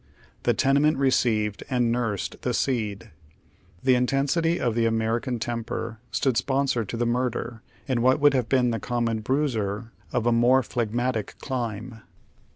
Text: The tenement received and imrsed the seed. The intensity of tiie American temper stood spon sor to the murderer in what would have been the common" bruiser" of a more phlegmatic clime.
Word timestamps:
The 0.41 0.55
tenement 0.55 0.97
received 0.97 1.63
and 1.69 1.93
imrsed 1.93 2.41
the 2.41 2.55
seed. 2.55 3.11
The 3.83 3.93
intensity 3.93 4.59
of 4.59 4.73
tiie 4.73 4.87
American 4.87 5.37
temper 5.37 5.99
stood 6.09 6.37
spon 6.37 6.65
sor 6.65 6.83
to 6.85 6.97
the 6.97 7.05
murderer 7.05 7.61
in 7.87 8.01
what 8.01 8.19
would 8.19 8.33
have 8.33 8.49
been 8.49 8.71
the 8.71 8.79
common" 8.79 9.19
bruiser" 9.21 9.91
of 10.11 10.25
a 10.25 10.31
more 10.31 10.63
phlegmatic 10.63 11.35
clime. 11.37 12.01